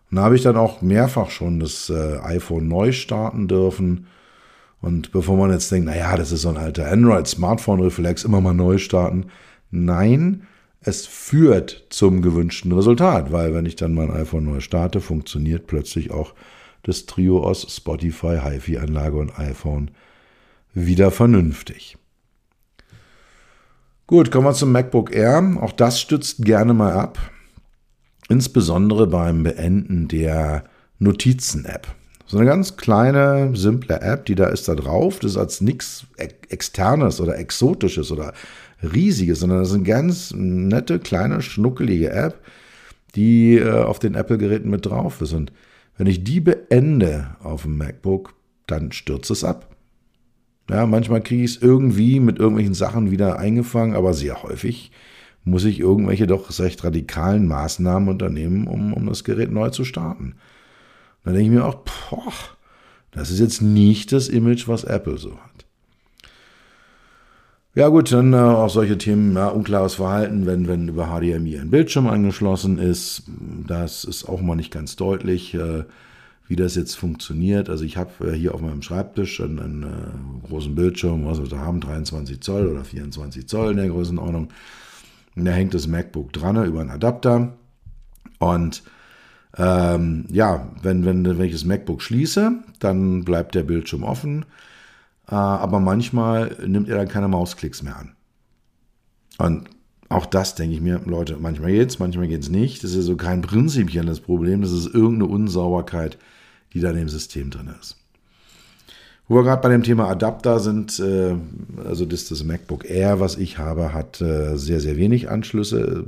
[0.09, 4.07] Und da habe ich dann auch mehrfach schon das äh, iPhone neu starten dürfen.
[4.79, 8.77] Und bevor man jetzt denkt, naja, das ist so ein alter Android-Smartphone-Reflex, immer mal neu
[8.77, 9.27] starten.
[9.71, 10.43] Nein,
[10.81, 16.11] es führt zum gewünschten Resultat, weil wenn ich dann mein iPhone neu starte, funktioniert plötzlich
[16.11, 16.33] auch
[16.83, 19.91] das Trio aus Spotify, HiFi-Anlage und iPhone
[20.73, 21.97] wieder vernünftig.
[24.07, 25.57] Gut, kommen wir zum MacBook Air.
[25.61, 27.17] Auch das stützt gerne mal ab.
[28.29, 30.65] Insbesondere beim Beenden der
[30.99, 31.87] Notizen-App.
[32.25, 35.19] So eine ganz kleine, simple App, die da ist da drauf.
[35.19, 38.33] Das ist als nichts Externes oder Exotisches oder
[38.81, 42.39] riesige, sondern das ist eine ganz nette, kleine, schnuckelige App,
[43.15, 45.33] die äh, auf den Apple-Geräten mit drauf ist.
[45.33, 45.51] Und
[45.97, 48.33] wenn ich die beende auf dem MacBook,
[48.67, 49.72] dann stürzt es ab.
[50.69, 54.91] Ja, manchmal kriege ich es irgendwie mit irgendwelchen Sachen wieder eingefangen, aber sehr häufig
[55.43, 60.35] muss ich irgendwelche doch recht radikalen Maßnahmen unternehmen, um, um das Gerät neu zu starten.
[61.23, 62.33] Dann denke ich mir auch, boah,
[63.11, 65.65] das ist jetzt nicht das Image, was Apple so hat.
[67.75, 71.71] Ja gut, dann äh, auch solche Themen, ja, unklares Verhalten, wenn, wenn über HDMI ein
[71.71, 73.23] Bildschirm angeschlossen ist.
[73.67, 75.83] Das ist auch mal nicht ganz deutlich, äh,
[76.47, 77.69] wie das jetzt funktioniert.
[77.69, 81.47] Also ich habe äh, hier auf meinem Schreibtisch einen, einen äh, großen Bildschirm, was wir
[81.47, 84.49] da haben, 23 Zoll oder 24 Zoll in der Größenordnung.
[85.35, 87.53] Und da hängt das MacBook dran über einen Adapter.
[88.39, 88.83] Und
[89.57, 94.45] ähm, ja, wenn, wenn, wenn ich das MacBook schließe, dann bleibt der Bildschirm offen.
[95.29, 98.15] Äh, aber manchmal nimmt er dann keine Mausklicks mehr an.
[99.37, 99.69] Und
[100.13, 102.83] auch das denke ich mir, Leute, manchmal geht's, manchmal geht's nicht.
[102.83, 106.17] Das ist so kein prinzipielles Problem, das ist irgendeine Unsauberkeit,
[106.73, 107.97] die da im System drin ist.
[109.27, 111.35] Wo wir gerade bei dem Thema Adapter sind, äh,
[111.85, 116.05] also das, das MacBook Air, was ich habe, hat äh, sehr, sehr wenig Anschlüsse,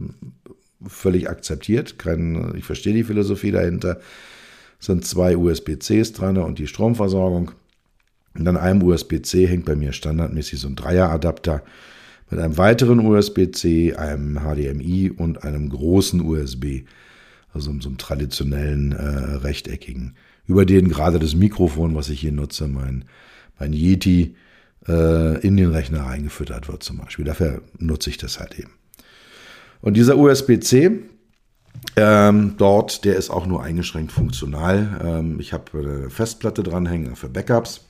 [0.85, 1.97] völlig akzeptiert.
[1.97, 3.99] Kein, ich verstehe die Philosophie dahinter.
[4.79, 7.51] Es sind zwei USB-Cs dran und die Stromversorgung.
[8.37, 11.63] Und an einem USB-C hängt bei mir standardmäßig so ein Dreieradapter
[12.29, 16.85] mit einem weiteren USB-C, einem HDMI und einem großen USB,
[17.53, 20.15] also so einem traditionellen äh, rechteckigen,
[20.47, 23.05] über den gerade das Mikrofon, was ich hier nutze, mein,
[23.59, 24.35] mein Yeti,
[24.88, 27.25] äh, in den Rechner reingefüttert wird zum Beispiel.
[27.25, 28.71] Dafür nutze ich das halt eben.
[29.81, 30.99] Und dieser USB-C,
[31.95, 35.01] ähm, dort, der ist auch nur eingeschränkt funktional.
[35.03, 37.85] Ähm, ich habe eine Festplatte dranhängen für Backups.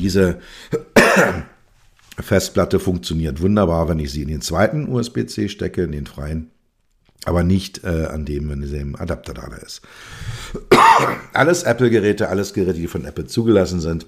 [0.00, 0.38] Diese
[2.20, 6.50] Festplatte funktioniert wunderbar, wenn ich sie in den zweiten USB-C stecke, in den freien,
[7.24, 9.82] aber nicht äh, an dem, wenn der Adapter da ist.
[11.32, 14.06] alles Apple-Geräte, alles Geräte, die von Apple zugelassen sind.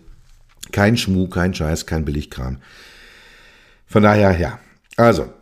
[0.72, 2.58] Kein Schmuh, kein Scheiß, kein Billigkram.
[3.86, 4.60] Von daher, ja.
[4.96, 5.32] Also,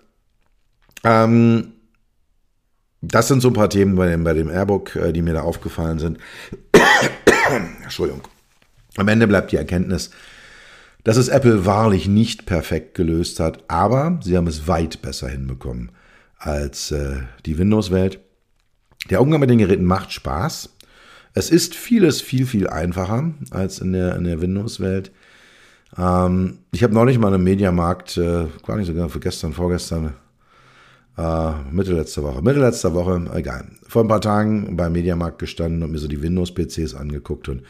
[1.05, 1.73] ähm,
[3.01, 5.43] das sind so ein paar Themen bei dem, bei dem Airbook, äh, die mir da
[5.43, 6.19] aufgefallen sind.
[7.83, 8.23] Entschuldigung.
[8.97, 10.11] Am Ende bleibt die Erkenntnis,
[11.09, 15.91] dass es Apple wahrlich nicht perfekt gelöst hat, aber sie haben es weit besser hinbekommen
[16.37, 18.21] als äh, die Windows-Welt.
[19.09, 20.69] Der Umgang mit den Geräten macht Spaß.
[21.33, 25.11] Es ist vieles viel, viel einfacher als in der, in der Windows-Welt.
[25.97, 30.13] Ähm, ich habe neulich mal im Mediamarkt, äh, gar nicht sogar für gestern, vorgestern,
[31.17, 35.83] äh, Mitte letzter Woche, Mitte letzter Woche, egal, vor ein paar Tagen beim Mediamarkt gestanden
[35.83, 37.63] und mir so die Windows-PCs angeguckt und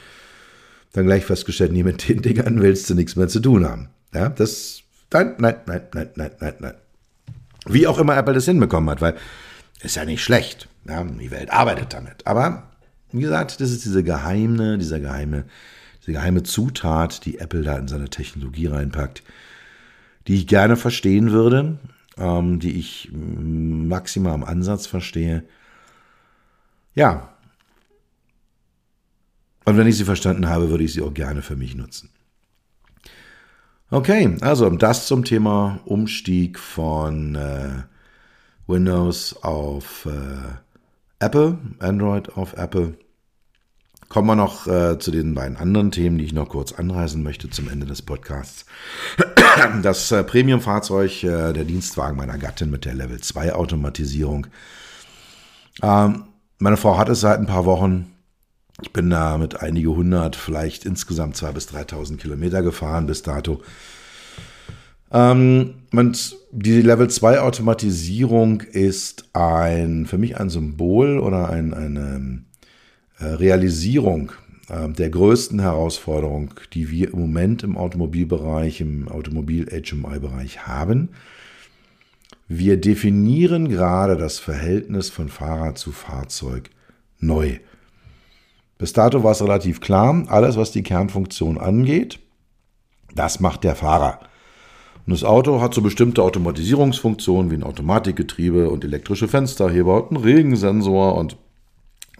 [0.92, 3.88] dann gleich festgestellt, nee, mit den Dingern willst du nichts mehr zu tun haben.
[4.14, 6.74] Ja, das, nein, nein, nein, nein, nein, nein, nein.
[7.66, 9.14] Wie auch immer Apple das hinbekommen hat, weil
[9.82, 10.68] ist ja nicht schlecht.
[10.88, 12.26] Ja, die Welt arbeitet damit.
[12.26, 12.70] Aber
[13.12, 15.44] wie gesagt, das ist diese geheime, dieser geheime,
[16.00, 19.22] diese geheime Zutat, die Apple da in seine Technologie reinpackt,
[20.26, 21.78] die ich gerne verstehen würde,
[22.16, 25.44] ähm, die ich maximal am Ansatz verstehe.
[26.94, 27.34] Ja,
[29.68, 32.08] und wenn ich sie verstanden habe, würde ich sie auch gerne für mich nutzen.
[33.90, 37.82] Okay, also das zum Thema Umstieg von äh,
[38.66, 42.94] Windows auf äh, Apple, Android auf Apple.
[44.08, 47.50] Kommen wir noch äh, zu den beiden anderen Themen, die ich noch kurz anreißen möchte
[47.50, 48.64] zum Ende des Podcasts.
[49.82, 54.46] Das äh, Premium-Fahrzeug, äh, der Dienstwagen meiner Gattin mit der Level 2 Automatisierung.
[55.82, 56.24] Ähm,
[56.58, 58.06] meine Frau hat es seit ein paar Wochen
[58.80, 63.60] ich bin da mit einige hundert, vielleicht insgesamt zwei bis 3.000 Kilometer gefahren bis dato.
[65.10, 72.44] Ähm, und die Level 2 Automatisierung ist ein, für mich ein Symbol oder ein, eine
[73.18, 74.32] äh, Realisierung
[74.68, 81.10] äh, der größten Herausforderung, die wir im Moment im Automobilbereich, im Automobil-HMI-Bereich haben.
[82.46, 86.70] Wir definieren gerade das Verhältnis von Fahrrad zu Fahrzeug
[87.18, 87.58] neu.
[88.78, 92.20] Bis dato war es relativ klar, alles, was die Kernfunktion angeht,
[93.14, 94.20] das macht der Fahrer.
[95.04, 100.24] Und das Auto hat so bestimmte Automatisierungsfunktionen wie ein Automatikgetriebe und elektrische Fensterheber und einen
[100.24, 101.36] Regensensor und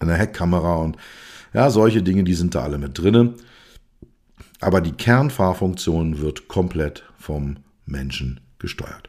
[0.01, 0.97] eine Heckkamera und
[1.55, 3.35] ja, solche Dinge, die sind da alle mit drinne.
[4.61, 9.09] Aber die Kernfahrfunktion wird komplett vom Menschen gesteuert.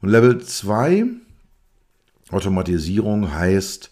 [0.00, 1.04] Und Level 2
[2.30, 3.90] Automatisierung heißt,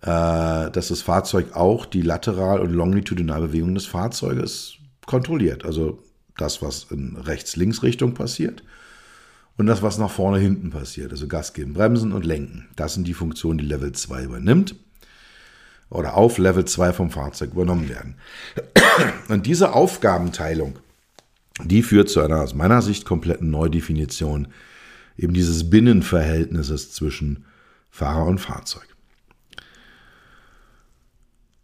[0.00, 4.74] dass das Fahrzeug auch die lateral- und longitudinalbewegung des Fahrzeuges
[5.06, 5.64] kontrolliert.
[5.64, 6.02] Also
[6.36, 8.62] das, was in Rechts-Links-Richtung passiert
[9.56, 11.10] und das, was nach vorne hinten passiert.
[11.10, 12.68] Also Gas geben, Bremsen und Lenken.
[12.76, 14.76] Das sind die Funktionen, die Level 2 übernimmt
[15.90, 18.14] oder auf Level 2 vom Fahrzeug übernommen werden.
[19.28, 20.78] Und diese Aufgabenteilung,
[21.64, 24.48] die führt zu einer aus meiner Sicht kompletten Neudefinition
[25.16, 27.44] eben dieses Binnenverhältnisses zwischen
[27.90, 28.86] Fahrer und Fahrzeug.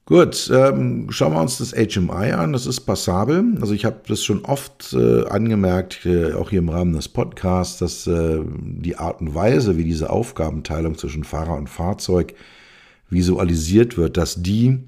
[0.06, 2.52] Gut, ähm, schauen wir uns das HMI an.
[2.52, 3.56] Das ist passabel.
[3.60, 7.78] Also ich habe das schon oft äh, angemerkt, äh, auch hier im Rahmen des Podcasts,
[7.78, 12.34] dass äh, die Art und Weise, wie diese Aufgabenteilung zwischen Fahrer und Fahrzeug
[13.08, 14.80] visualisiert wird, dass die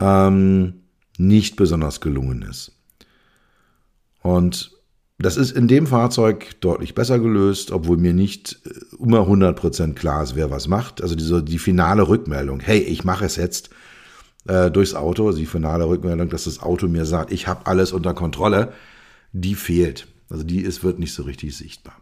[0.00, 0.80] ähm,
[1.16, 2.72] nicht besonders gelungen ist.
[4.20, 4.72] Und
[5.18, 10.24] das ist in dem Fahrzeug deutlich besser gelöst, obwohl mir nicht äh, immer 100% klar
[10.24, 11.02] ist, wer was macht.
[11.02, 13.70] Also diese, die finale Rückmeldung, hey, ich mache es jetzt,
[14.46, 18.14] äh, durchs Auto, die finale Rückmeldung, dass das Auto mir sagt, ich habe alles unter
[18.14, 18.72] Kontrolle,
[19.32, 20.06] die fehlt.
[20.30, 21.96] Also die ist, wird nicht so richtig sichtbar.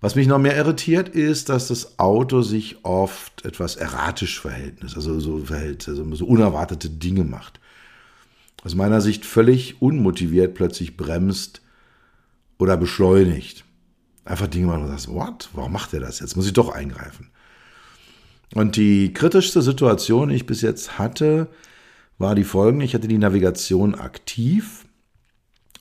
[0.00, 5.18] Was mich noch mehr irritiert, ist, dass das Auto sich oft etwas erratisch verhält, also
[5.18, 7.58] so verhält, also so unerwartete Dinge macht.
[8.64, 11.62] Aus meiner Sicht völlig unmotiviert plötzlich bremst
[12.58, 13.64] oder beschleunigt.
[14.24, 15.48] Einfach Dinge machen und sagst, what?
[15.52, 16.20] Warum macht er das?
[16.20, 17.30] Jetzt muss ich doch eingreifen.
[18.54, 21.48] Und die kritischste Situation, die ich bis jetzt hatte,
[22.18, 22.84] war die folgende.
[22.84, 24.84] Ich hatte die Navigation aktiv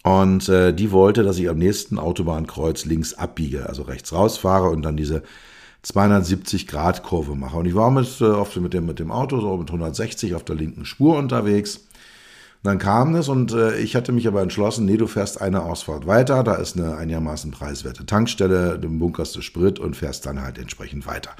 [0.03, 4.83] und äh, die wollte, dass ich am nächsten Autobahnkreuz links abbiege, also rechts rausfahre und
[4.83, 5.23] dann diese
[5.81, 7.57] 270 Grad Kurve mache.
[7.57, 10.43] Und ich war mit, äh, oft mit, dem, mit dem Auto so mit 160 auf
[10.43, 11.81] der linken Spur unterwegs.
[12.63, 16.07] dann kam es und äh, ich hatte mich aber entschlossen, nee, du fährst eine Ausfahrt
[16.07, 20.57] weiter, da ist eine einigermaßen preiswerte Tankstelle, du bunkerst du Sprit und fährst dann halt
[20.57, 21.31] entsprechend weiter.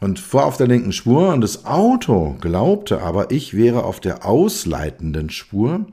[0.00, 4.24] Und vor auf der linken Spur und das Auto glaubte aber, ich wäre auf der
[4.24, 5.86] ausleitenden Spur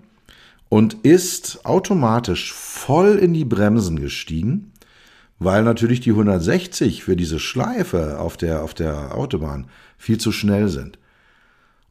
[0.69, 4.71] und ist automatisch voll in die Bremsen gestiegen
[5.39, 10.69] weil natürlich die 160 für diese Schleife auf der, auf der Autobahn viel zu schnell
[10.69, 10.97] sind.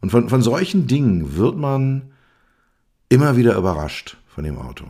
[0.01, 2.13] Und von, von solchen Dingen wird man
[3.09, 4.87] immer wieder überrascht von dem Auto.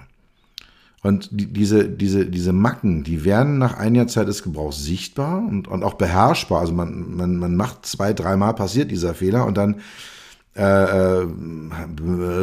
[1.04, 5.68] Und die, diese, diese, diese Macken, die werden nach einiger Zeit des Gebrauchs sichtbar und,
[5.68, 6.60] und auch beherrschbar.
[6.60, 9.82] Also man, man, man macht zwei, dreimal passiert dieser Fehler und dann
[10.56, 11.26] äh, äh,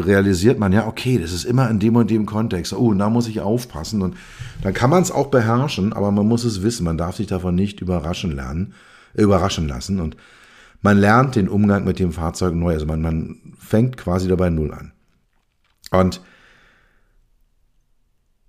[0.06, 2.71] realisiert man, ja, okay, das ist immer in dem und dem Kontext.
[2.74, 4.04] Oh, da muss ich aufpassen.
[4.04, 4.15] Und
[4.62, 6.84] dann kann man es auch beherrschen, aber man muss es wissen.
[6.84, 8.76] Man darf sich davon nicht überraschen lernen,
[9.15, 10.00] überraschen lassen.
[10.00, 10.17] Und
[10.84, 12.74] man lernt den Umgang mit dem Fahrzeug neu.
[12.74, 14.91] Also man, man fängt quasi dabei null an.
[15.89, 16.21] Und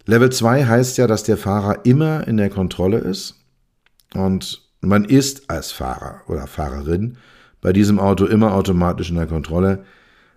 [0.04, 3.40] Level 2 heißt ja, dass der Fahrer immer in der Kontrolle ist.
[4.14, 7.16] Und man ist als Fahrer oder Fahrerin
[7.60, 9.84] bei diesem Auto immer automatisch in der Kontrolle,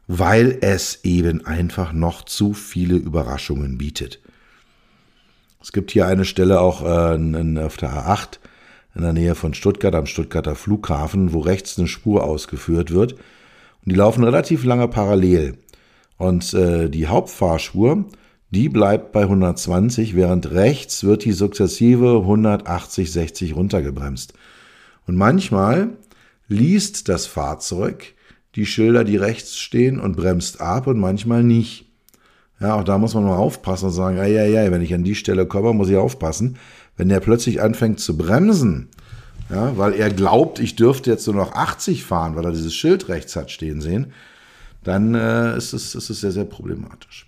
[0.07, 4.21] weil es eben einfach noch zu viele Überraschungen bietet.
[5.59, 8.37] Es gibt hier eine Stelle auch äh, auf der A8
[8.93, 13.13] in der Nähe von Stuttgart am Stuttgarter Flughafen, wo rechts eine Spur ausgeführt wird.
[13.13, 15.57] Und die laufen relativ lange parallel.
[16.17, 18.05] Und äh, die Hauptfahrspur,
[18.51, 24.33] die bleibt bei 120, während rechts wird die sukzessive 180, 60 runtergebremst.
[25.07, 25.89] Und manchmal
[26.47, 28.13] liest das Fahrzeug
[28.55, 31.85] die Schilder, die rechts stehen und bremst ab und manchmal nicht.
[32.59, 35.03] Ja, auch da muss man mal aufpassen und sagen, ja, ja, ja, wenn ich an
[35.03, 36.57] die Stelle komme, muss ich aufpassen.
[36.95, 38.87] Wenn der plötzlich anfängt zu bremsen,
[39.49, 43.09] ja, weil er glaubt, ich dürfte jetzt nur noch 80 fahren, weil er dieses Schild
[43.09, 44.13] rechts hat stehen sehen,
[44.83, 47.27] dann äh, ist, es, ist es sehr, sehr problematisch.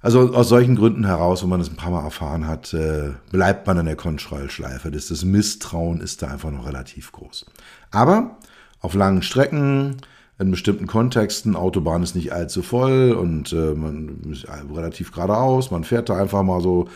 [0.00, 3.66] Also aus solchen Gründen heraus, wenn man es ein paar Mal erfahren hat, äh, bleibt
[3.66, 4.90] man in der Kontrollschleife.
[4.90, 7.46] Das, das Misstrauen ist da einfach noch relativ groß.
[7.90, 8.38] Aber
[8.80, 9.96] auf langen Strecken,
[10.38, 15.82] in bestimmten Kontexten, Autobahn ist nicht allzu voll und äh, man ist relativ geradeaus, man
[15.82, 16.88] fährt da einfach mal so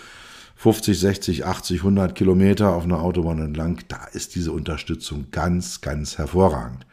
[0.56, 6.18] 50, 60, 80, 100 Kilometer auf einer Autobahn entlang, da ist diese Unterstützung ganz, ganz
[6.18, 6.86] hervorragend.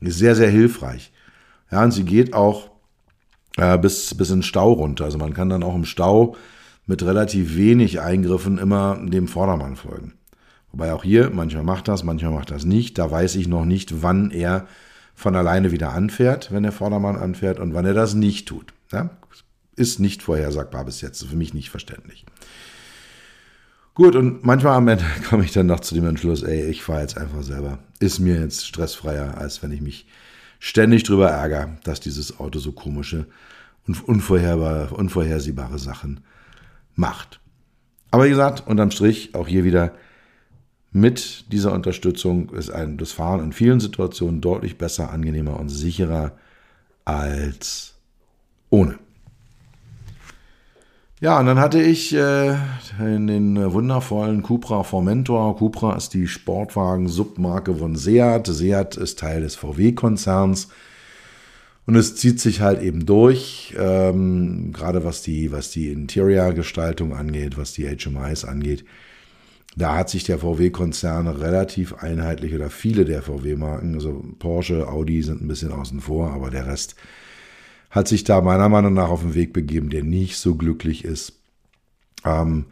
[0.00, 1.12] Ist sehr, sehr hilfreich.
[1.70, 2.69] Ja, und sie geht auch
[3.60, 5.04] äh, bis, bis in den Stau runter.
[5.04, 6.36] Also man kann dann auch im Stau
[6.86, 10.14] mit relativ wenig Eingriffen immer dem Vordermann folgen.
[10.72, 12.98] Wobei auch hier, manchmal macht das, manchmal macht das nicht.
[12.98, 14.66] Da weiß ich noch nicht, wann er
[15.14, 18.72] von alleine wieder anfährt, wenn der Vordermann anfährt und wann er das nicht tut.
[18.92, 19.10] Ja?
[19.76, 22.24] Ist nicht vorhersagbar bis jetzt, für mich nicht verständlich.
[23.94, 27.02] Gut, und manchmal am Ende komme ich dann noch zu dem Entschluss, ey, ich fahre
[27.02, 27.78] jetzt einfach selber.
[27.98, 30.06] Ist mir jetzt stressfreier, als wenn ich mich
[30.60, 33.26] ständig drüber ärgere, dass dieses Auto so komische
[33.98, 36.20] unvorhersehbare Sachen
[36.94, 37.40] macht.
[38.10, 39.92] Aber wie gesagt, unterm Strich auch hier wieder
[40.92, 46.32] mit dieser Unterstützung ist ein, das Fahren in vielen Situationen deutlich besser, angenehmer und sicherer
[47.04, 47.94] als
[48.70, 48.98] ohne.
[51.20, 52.56] Ja, und dann hatte ich äh,
[52.98, 55.56] den wundervollen Cupra Formentor.
[55.58, 58.46] Cupra ist die Sportwagen-Submarke von Seat.
[58.46, 60.68] Seat ist Teil des VW-Konzerns.
[61.90, 67.58] Und es zieht sich halt eben durch, ähm, gerade was die, was die Interior-Gestaltung angeht,
[67.58, 68.84] was die HMIs angeht.
[69.74, 75.42] Da hat sich der VW-Konzern relativ einheitlich oder viele der VW-Marken, also Porsche, Audi sind
[75.42, 76.94] ein bisschen außen vor, aber der Rest
[77.90, 81.40] hat sich da meiner Meinung nach auf den Weg begeben, der nicht so glücklich ist.
[82.24, 82.66] Ähm,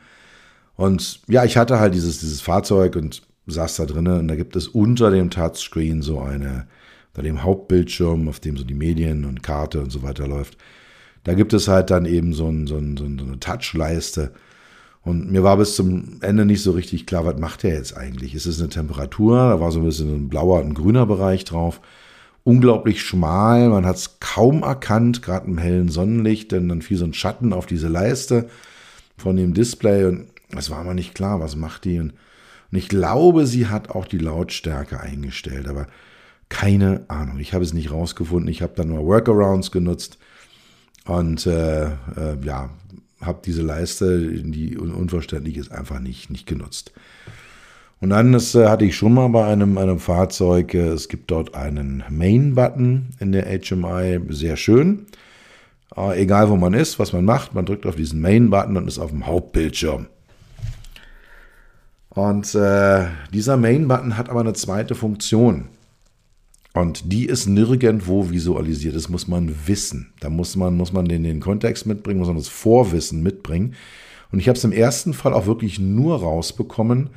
[0.77, 4.55] und ja, ich hatte halt dieses, dieses Fahrzeug und saß da drinnen und da gibt
[4.55, 6.69] es unter dem Touchscreen so eine,
[7.19, 10.57] unter dem Hauptbildschirm, auf dem so die Medien und Karte und so weiter läuft.
[11.25, 14.31] Da gibt es halt dann eben so, ein, so, ein, so eine Touchleiste.
[15.03, 18.35] Und mir war bis zum Ende nicht so richtig klar, was macht der jetzt eigentlich?
[18.35, 19.37] Ist es eine Temperatur?
[19.37, 21.81] Da war so ein bisschen ein blauer und grüner Bereich drauf
[22.45, 23.69] unglaublich schmal.
[23.69, 27.53] Man hat es kaum erkannt, gerade im hellen Sonnenlicht, denn dann fiel so ein Schatten
[27.53, 28.49] auf diese Leiste
[29.19, 31.99] von dem Display und es war mir nicht klar, was macht die.
[32.01, 32.15] Und
[32.71, 35.89] ich glaube, sie hat auch die Lautstärke eingestellt, aber
[36.49, 37.39] keine Ahnung.
[37.39, 38.51] Ich habe es nicht rausgefunden.
[38.51, 40.19] Ich habe dann nur Workarounds genutzt
[41.07, 42.71] und äh, äh, ja,
[43.21, 46.93] habe diese Leiste, die unverständlich ist, einfach nicht, nicht genutzt.
[48.01, 51.31] Und dann das äh, hatte ich schon mal bei einem, einem Fahrzeug, äh, es gibt
[51.31, 55.07] dort einen Main-Button in der HMI, sehr schön.
[55.97, 58.99] Äh, egal wo man ist, was man macht, man drückt auf diesen Main-Button und ist
[58.99, 60.07] auf dem Hauptbildschirm.
[62.11, 65.69] Und äh, dieser Main-Button hat aber eine zweite Funktion.
[66.75, 68.95] Und die ist nirgendwo visualisiert.
[68.95, 70.13] Das muss man wissen.
[70.21, 73.75] Da muss man, muss man den, den Kontext mitbringen, muss man das Vorwissen mitbringen.
[74.31, 77.11] Und ich habe es im ersten Fall auch wirklich nur rausbekommen,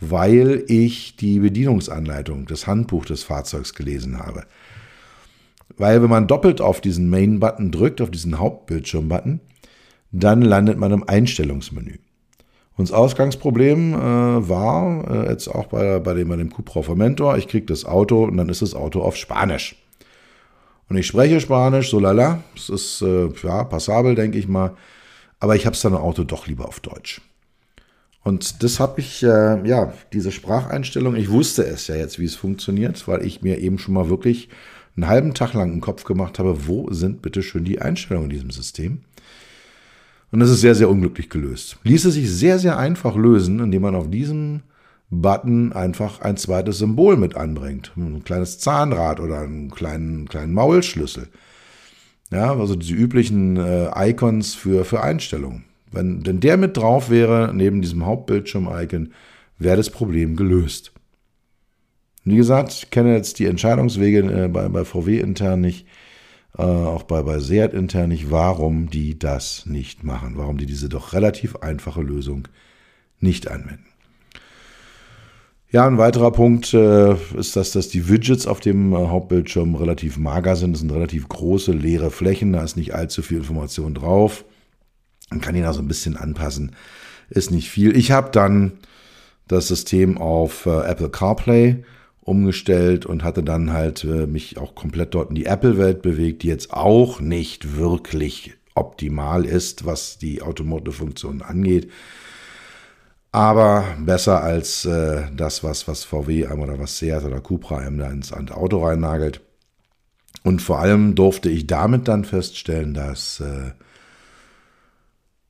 [0.00, 4.44] weil ich die Bedienungsanleitung, das Handbuch des Fahrzeugs gelesen habe.
[5.76, 9.40] Weil wenn man doppelt auf diesen Main-Button drückt, auf diesen Hauptbildschirm-Button,
[10.10, 11.98] dann landet man im Einstellungsmenü.
[12.78, 17.36] Und das Ausgangsproblem äh, war äh, jetzt auch bei, bei dem, bei dem Cupra Formentor,
[17.36, 19.74] ich kriege das Auto und dann ist das Auto auf Spanisch.
[20.88, 24.76] Und ich spreche Spanisch, so lala, es ist äh, ja passabel, denke ich mal,
[25.40, 27.20] aber ich habe es dann im Auto doch lieber auf Deutsch.
[28.22, 32.36] Und das habe ich, äh, ja, diese Spracheinstellung, ich wusste es ja jetzt, wie es
[32.36, 34.50] funktioniert, weil ich mir eben schon mal wirklich
[34.94, 38.36] einen halben Tag lang im Kopf gemacht habe, wo sind bitte schön die Einstellungen in
[38.36, 39.00] diesem System.
[40.30, 41.78] Und das ist sehr, sehr unglücklich gelöst.
[41.84, 44.60] Ließe sich sehr, sehr einfach lösen, indem man auf diesem
[45.10, 47.92] Button einfach ein zweites Symbol mit anbringt.
[47.96, 51.28] Ein kleines Zahnrad oder einen kleinen, kleinen Maulschlüssel.
[52.30, 55.64] Ja, also diese üblichen äh, Icons für, für Einstellungen.
[55.90, 59.12] Wenn denn der mit drauf wäre, neben diesem Hauptbildschirm-Icon,
[59.58, 60.92] wäre das Problem gelöst.
[62.24, 65.86] Wie gesagt, ich kenne jetzt die Entscheidungswege äh, bei, bei VW intern nicht
[66.56, 70.88] äh, auch bei, bei Seat intern nicht, warum die das nicht machen, warum die diese
[70.88, 72.48] doch relativ einfache Lösung
[73.20, 73.86] nicht anwenden.
[75.70, 80.16] Ja, ein weiterer Punkt äh, ist, dass, dass die Widgets auf dem äh, Hauptbildschirm relativ
[80.16, 80.72] mager sind.
[80.72, 84.46] Das sind relativ große, leere Flächen, da ist nicht allzu viel Information drauf.
[85.28, 86.74] Man kann ihn auch so ein bisschen anpassen,
[87.28, 87.94] ist nicht viel.
[87.94, 88.78] Ich habe dann
[89.46, 91.84] das System auf äh, Apple CarPlay
[92.28, 96.48] umgestellt und hatte dann halt äh, mich auch komplett dort in die Apple-Welt bewegt, die
[96.48, 101.90] jetzt auch nicht wirklich optimal ist, was die Automotive-Funktion angeht.
[103.32, 108.10] Aber besser als äh, das, was, was VW oder was Seat oder Cupra einem da
[108.10, 109.40] ins Auto reinnagelt.
[110.44, 113.72] Und vor allem durfte ich damit dann feststellen, dass äh,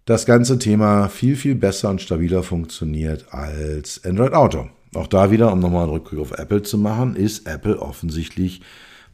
[0.07, 4.71] das ganze Thema viel, viel besser und stabiler funktioniert als Android Auto.
[4.95, 8.63] Auch da wieder, um nochmal einen Rückblick auf Apple zu machen, ist Apple offensichtlich,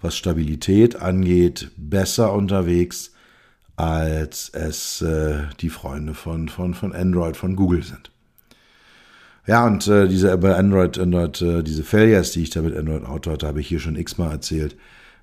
[0.01, 3.13] was Stabilität angeht, besser unterwegs,
[3.77, 8.13] als es äh, die Freunde von, von, von Android, von Google sind.
[9.47, 13.05] Ja, und äh, diese bei Android, Android äh, diese Failures, die ich da mit Android
[13.05, 14.77] Auto hatte, habe ich hier schon x-mal erzählt,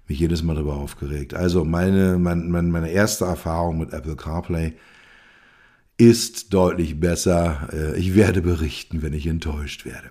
[0.07, 1.33] mich jedes Mal darüber aufgeregt.
[1.33, 4.73] Also meine, mein, mein, meine erste Erfahrung mit Apple CarPlay
[5.97, 7.69] ist deutlich besser.
[7.71, 10.09] Äh, ich werde berichten, wenn ich enttäuscht werde.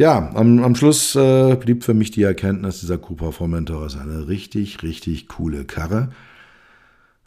[0.00, 4.28] Ja, am, am Schluss äh, blieb für mich die Erkenntnis, dieser Cooper Formentor ist eine
[4.28, 6.08] richtig, richtig coole Karre,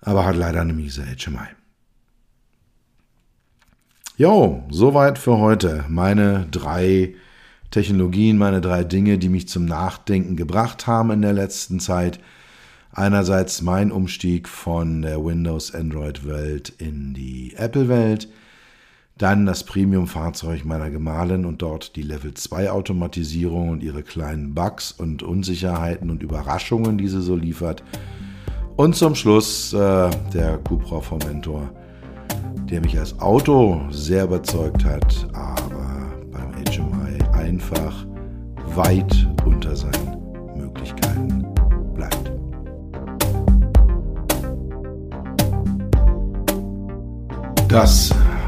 [0.02, 1.50] aber hat leider eine miese HMI.
[4.18, 5.86] Jo, soweit für heute.
[5.88, 7.14] Meine drei
[7.70, 12.20] Technologien, meine drei Dinge, die mich zum Nachdenken gebracht haben in der letzten Zeit.
[12.92, 18.30] Einerseits mein Umstieg von der Windows-Android-Welt in die Apple-Welt
[19.18, 24.92] dann das Premium-Fahrzeug meiner Gemahlin und dort die Level 2 Automatisierung und ihre kleinen Bugs
[24.92, 27.84] und Unsicherheiten und Überraschungen, die sie so liefert.
[28.76, 31.70] Und zum Schluss äh, der Cupra Formentor,
[32.72, 38.08] der mich als Auto sehr überzeugt hat, aber beim HMI einfach
[38.76, 40.18] weit unter seinen
[40.58, 41.46] Möglichkeiten
[41.94, 42.32] bleibt.
[47.68, 48.12] Das